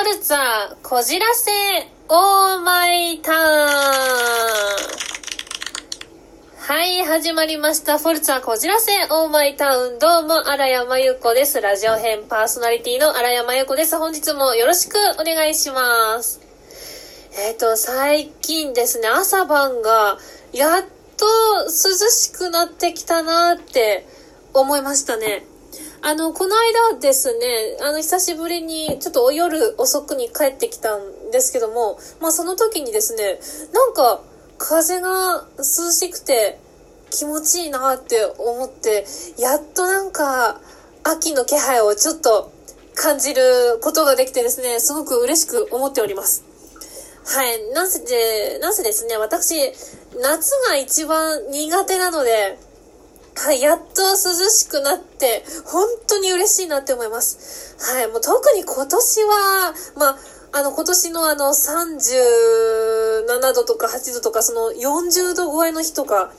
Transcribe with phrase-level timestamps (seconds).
[0.00, 1.50] ォルツァ、こじらせ、
[2.08, 3.36] オーマイターン。
[6.56, 7.98] はい、始まりました。
[7.98, 9.98] フォルツァ、こじらせ、オーマイタウン。
[9.98, 11.60] どうも、荒山由子です。
[11.60, 13.98] ラジオ編パーソナリティの荒山由子です。
[13.98, 16.40] 本日もよろしくお願いします。
[17.36, 20.16] えっ、ー、と、最近ですね、朝晩が、
[20.54, 20.84] やっ
[21.18, 21.26] と
[21.64, 21.70] 涼
[22.08, 24.06] しくなってきたなって
[24.54, 25.44] 思いましたね。
[26.02, 26.56] あの、この
[26.92, 33.38] 間ですね、あの、久しぶりに、ちょっと夜遅くに帰ってきたんですけども、まあ、その時にですね、
[33.72, 34.22] なんか、
[34.56, 36.58] 風が涼しくて
[37.10, 39.06] 気持ちいいなって思って、
[39.38, 40.60] やっとなんか、
[41.02, 42.52] 秋の気配をちょっと
[42.94, 46.44] 感じることができてですね、すごく嬉しく思っております。
[47.26, 47.72] はい。
[47.72, 49.54] なぜで、なぜですね、私、
[50.20, 52.58] 夏が一番苦手なので、
[53.42, 54.16] はい、やっと涼
[54.50, 57.74] しくなって、本当に嬉しいなって思います。
[57.80, 60.18] はい、もう特に今年は、まあ、
[60.52, 66.30] あの、今年のあの、37度とか8度とか、その40度超えの日とか、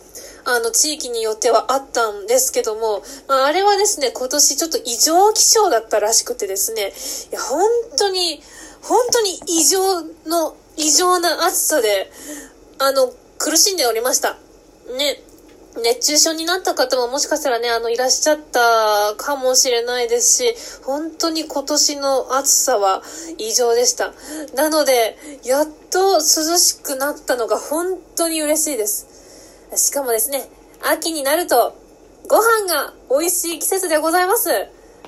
[0.45, 6.93] あの、地域によってはあったんですけども、まあ、あれはですね、今年ちょっと異常気象だったらしくてですね、
[7.31, 8.43] いや、本当に、
[8.83, 12.11] 本当に異常の、異常な暑さで、
[12.77, 14.37] あの、苦しんでおりました。
[14.97, 15.30] ね。
[15.77, 23.01] 熱中症になった方ももしかしたらね、あの、いらっしゃったかもしれないですし、本当に今年の暑さは
[23.37, 24.13] 異常でした。
[24.55, 29.07] なので、やっと涼しくなったのが本当に嬉しいです。
[29.75, 30.49] しかもですね、
[30.81, 31.73] 秋になると、
[32.27, 34.49] ご飯が美味しい季節でございます。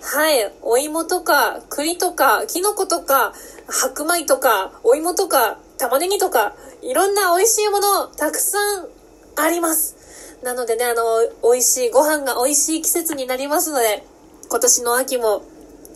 [0.01, 0.51] はい。
[0.61, 3.33] お芋とか、栗とか、キノコとか、
[3.67, 8.87] 白米とか、お芋とか、玉ねぎとか、いろんな美味しいものたくさん
[9.35, 10.02] あります。
[10.43, 11.03] なのでね、あの、
[11.41, 14.03] 美味しい、ご飯が美味しい季節になりますので、
[14.49, 15.41] 今年の秋も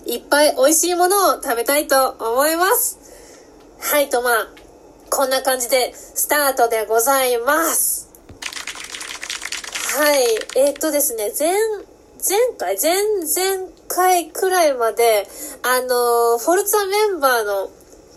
[0.06, 2.98] いっぱい美味しいものを食べたいと思います。
[3.80, 4.48] はいとまあ、
[5.10, 8.08] こんな感じでスタートでございます。
[9.98, 10.24] はい、
[10.56, 15.28] えー、っとですね、前、前回、前々回くらいまで、
[15.62, 17.70] あの、フォルツァメンバーの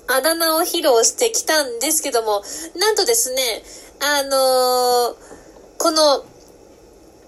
[0.07, 2.45] あだ名を披露してきたんですけども、
[2.77, 3.65] なんとですね、
[3.99, 5.40] あのー
[5.81, 6.23] この、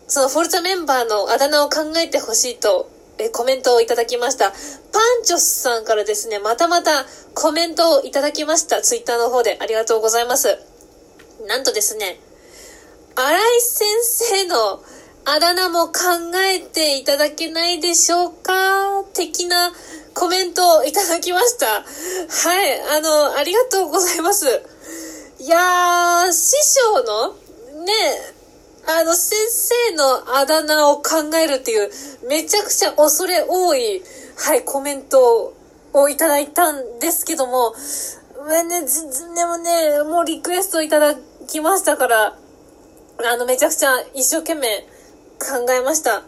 [0.08, 4.50] そのフォルツァメンバーのあだ名を考えてほしいと、えコメントをいただきました。
[4.50, 8.82] パンチョスさんからですね、またまたコメントをいただきました。
[8.82, 10.58] ツイッターの方でありがとうございます。
[11.46, 12.20] なんとですね、
[13.16, 14.82] 荒井先生の
[15.24, 15.92] あだ名も考
[16.36, 19.02] えていただけないでしょうか？
[19.14, 19.72] 的な
[20.12, 21.66] コメントをいただきました。
[21.66, 21.82] は
[22.66, 24.46] い、あの、ありがとうございます。
[25.38, 27.34] いやー、師匠の
[27.84, 27.92] ね、
[28.86, 31.90] あの、先生のあだ名を考えるっていう、
[32.26, 34.02] めちゃくちゃ恐れ多い、
[34.36, 35.54] はい、コメント
[35.92, 37.74] をいただいたんですけども、
[38.48, 38.64] ね、
[39.34, 41.14] でもね、もうリクエストいただ
[41.46, 42.36] きましたから、
[43.24, 44.80] あの、めちゃくちゃ一生懸命
[45.38, 46.24] 考えました。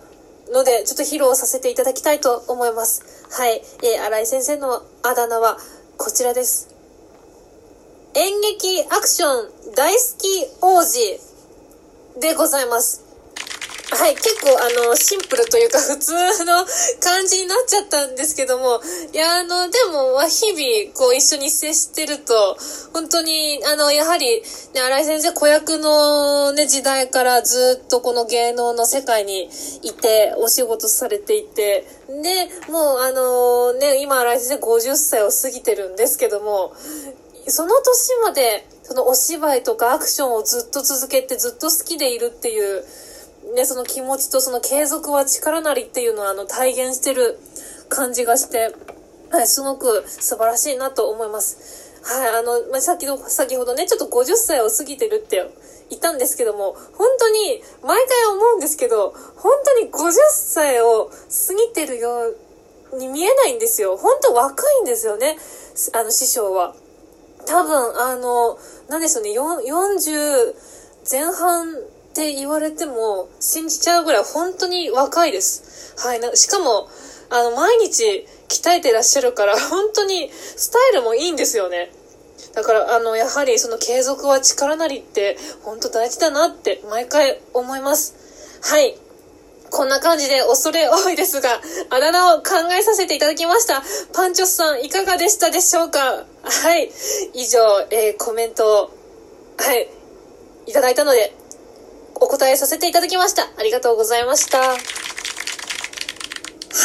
[0.52, 3.02] ので、ちょっと披露させていただきたいと思います。
[3.32, 3.62] はい。
[3.82, 5.56] えー、新井先生のあだ名は
[5.96, 6.68] こちらです。
[8.14, 11.33] 演劇アクション大好き王子。
[12.20, 13.04] でございます。
[13.90, 16.12] はい、結構あの、シンプルというか普通
[16.44, 16.64] の
[17.00, 18.80] 感じになっちゃったんですけども、
[19.12, 22.56] いや、あの、でも、日々、こう、一緒に接してると、
[22.92, 24.42] 本当に、あの、やはり、
[24.74, 29.48] ね、荒井先生、子役のね、時代からずっとこの芸能の世界に
[29.82, 36.74] いて、お仕事されていて、で、もう、あの、ね、今、荒井先生50歳を過ぎてるんですけども、
[37.48, 42.84] その年まで、そのお芝居とかアクションをずっと続けてずっと好きでいるっていう、
[43.54, 47.38] ね、その気持ちとその継続は力なりっていうのはあの体現してる
[47.88, 48.74] 感じがして、
[49.30, 51.84] はい、すごく素晴らしいなと思います。
[52.04, 55.36] はい、あの、まあ、先の、先ほどね、ちょっと50歳を過ぎてるって
[55.88, 62.34] 言ったんですけども、本当に、毎回思うんですけど、本当に50歳を過ぎてるよ
[62.92, 63.96] うに見えないんですよ。
[63.96, 65.38] 本当若いんですよね、
[65.94, 66.74] あの師匠は。
[67.46, 68.58] 多分、あの、
[68.88, 70.54] なんですよね、40
[71.10, 71.76] 前半っ
[72.14, 75.94] て言われても信じちゃうぐらい本当に若いです。
[75.98, 76.20] はい。
[76.20, 76.88] なしかも、
[77.30, 81.92] あの、毎日鍛えてらっしゃるから、本当にスタイルもいいんですよね。
[82.54, 88.14] だから、あの、やはりその継続は力なりって、本当大事だなって毎回思います。
[88.62, 88.96] はい。
[89.74, 91.60] こんな感じで恐れ多いですが、
[91.90, 92.44] あだ名を考
[92.78, 93.82] えさせていただきました。
[94.12, 96.24] パンチョスさん、いかがでしたでしょうか？
[96.44, 96.92] はい。
[97.34, 97.58] 以上、
[97.90, 98.96] えー、コメントを、
[99.58, 99.88] はい、
[100.66, 101.34] いただいたので、
[102.14, 103.50] お答えさせていただきました。
[103.58, 104.60] ありがとうございました。
[104.60, 104.76] は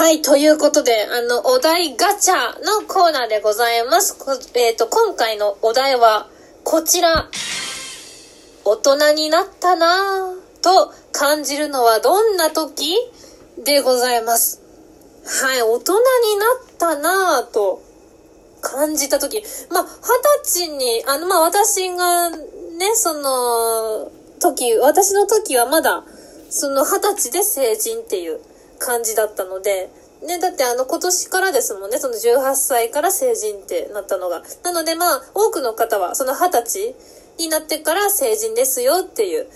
[0.10, 4.18] い、ということで、あの、お題ガチャのコーナーでございます。
[4.56, 6.28] えっ、ー、と、今回のお題は、
[6.64, 7.30] こちら。
[8.66, 12.96] 大人になったなぁと感じるのはどんな時
[13.66, 14.62] でございます。
[15.26, 16.00] はい、大人に
[16.38, 17.84] なったなぁと
[18.62, 19.44] 感じた時。
[19.70, 19.90] まあ、二
[20.46, 22.38] 十歳に、あの、まあ、私がね、
[22.96, 26.06] その、時、私の時はまだ、
[26.50, 28.40] その二十歳で成人っていう
[28.80, 29.92] 感じだったので、
[30.26, 34.42] ね、だってあの今年からですもんね、その18歳から成人ってなったのが。
[34.64, 36.96] なのでまあ、多くの方はその20歳
[37.38, 39.48] になってから成人ですよっていう、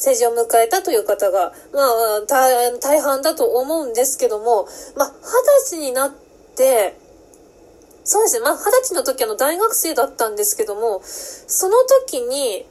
[0.00, 4.66] 成人を迎えたという方が、まあ、大半だと思うんですけども、
[4.96, 5.12] まあ、20
[5.62, 6.10] 歳になっ
[6.56, 6.96] て、
[8.02, 11.76] そうですね、まあ、20歳の時あの大学生だったんですけども、その
[12.06, 12.66] 時に、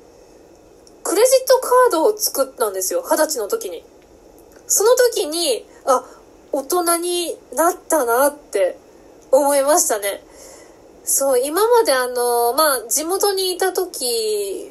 [1.04, 3.86] クレジットカードを作ったんですよ、20歳の時に。
[4.66, 6.04] その時に、あ、
[6.52, 8.76] 大人になったなって
[9.32, 10.24] 思いましたね。
[11.12, 14.06] そう、今まであの、まあ、地元にいた時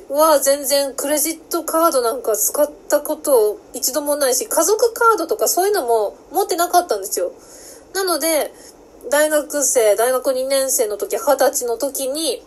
[0.08, 7.32] は全然クレジットカードなんか使ったこと一度もないし、家族カードとかそういうのも持ってなかったんですよ。
[7.92, 8.52] なので、
[9.10, 12.40] 大学生、大学2年生の時、20歳の時に、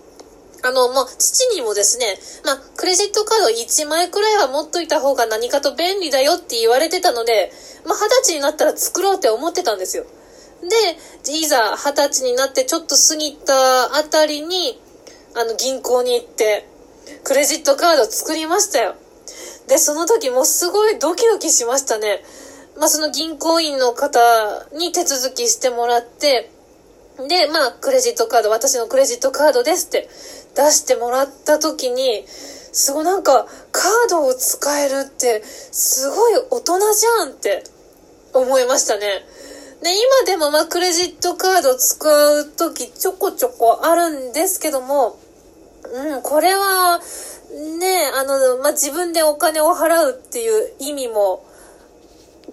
[0.64, 7.52] あの、もう、父にもですね、まあ、クレジットカード1枚くらいは持っといた方が何かと便利だよって言われてたので、
[7.86, 10.06] まあ、20歳になったら作ろうって思ってたんですよ。
[10.62, 14.80] で、いざ20歳になってちょっと過ぎたあたりに、
[15.36, 16.68] あの、銀行に行って、
[17.24, 18.96] クレジットカード作りましたよ。
[19.68, 22.24] で、その時もすごいドキドキしましたね。
[22.78, 24.20] まあ、その銀行員の方
[24.74, 26.52] に手続きしてもらって、
[27.28, 30.10] で、まあ、クレジットカード、私のクレジットカードですって
[30.56, 37.64] 出してもらった時に、すごいなんか、カードを使えるって、すごい大人じゃんって
[38.34, 39.26] 思いましたね。
[39.82, 41.98] で、今でもまあクレジットカード使
[42.40, 45.18] う時ちょこちょこあるんですけども、
[45.92, 47.00] うん、これは、
[47.80, 51.46] ね、あの、まあ、自分でお金を払うっていう意味も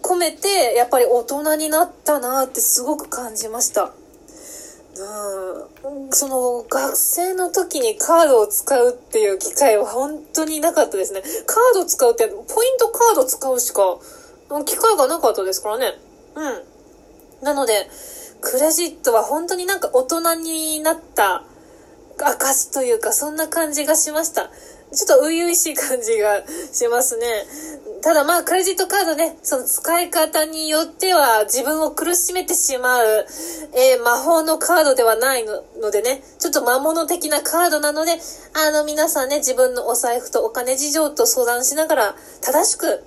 [0.03, 3.93] 込めて、やっぱり大人になったなってすごく感じました。
[5.85, 11.23] うん、その学生の時にカードを使うっていう機会は本当になかったですね。
[11.47, 13.99] カード使うって、ポイントカード使うしか
[14.65, 15.95] 機会がなかったですからね。
[16.35, 16.78] うん。
[17.43, 17.89] なので、
[18.41, 21.45] クレジットは本当になんか大人になった
[22.19, 24.51] 証というか、そんな感じがしました。
[24.93, 26.43] ちょっと初々しい感じが
[26.73, 27.27] しますね。
[28.01, 33.27] ただまあ、クレジットカードね、その使い方によっては自分を苦しめてしまう、
[33.75, 38.13] えー、魔法のカードではないのでね、ちょっと魔物的なカードなので、
[38.55, 43.05] あの皆さんね、自分のお財布とお金事情と相談しながら正しく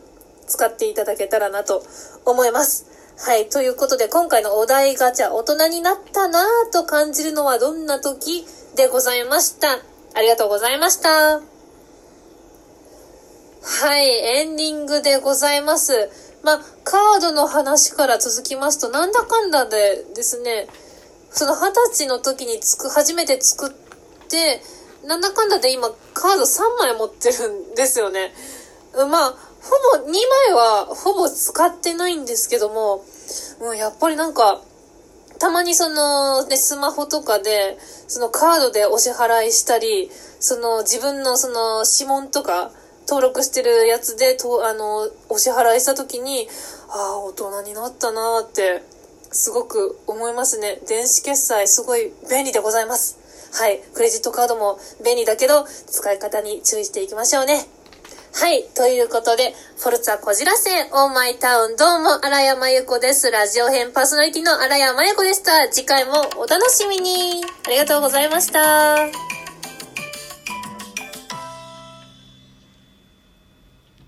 [0.47, 1.83] 使っていただけたらなと
[2.25, 3.00] 思います。
[3.23, 3.49] はい。
[3.49, 9.73] ということで、今回のお題ガチャ、大人になったなぁと感じるのはどんな時でございました？
[10.15, 11.39] ありがとうございました。
[11.39, 11.41] は
[13.99, 16.09] い、エンディングでございます。
[16.41, 20.67] ま、カードの話から続きますと、なんだかんだでですね、
[21.29, 23.71] その二十歳の時につく、初めて作っ
[24.29, 24.63] て、
[25.05, 28.33] なんだかんだで今カード3枚持ってるんですよね。
[28.95, 29.31] まあ、
[29.61, 33.05] ほぼ、2枚はほぼ使ってないんですけども、
[33.69, 34.61] う、やっぱりなんか、
[35.39, 42.71] たまにその、ね、スマホとかで、そのカードでお支払いしたり、その自分のその指紋とか
[43.07, 46.47] 登録してるやつで、と、あの、お支払いした時に、
[46.89, 48.83] ああ、大人になったなーって、
[49.31, 50.79] すごく思いますね。
[50.87, 53.17] 電子決済すごい便利でございます。
[53.53, 53.79] はい。
[53.93, 57.80] クレジットカードも便利だけど、使い方に注意していきましょうね。
[58.33, 58.63] はい。
[58.75, 63.29] ということで、フォルツァこじらせ、オーマイタウン、どうも、荒山由子です。
[63.29, 65.67] ラジオ編パーソナリティの荒山由子でした。
[65.69, 67.43] 次回もお楽しみに。
[67.67, 69.30] ありがとうございました。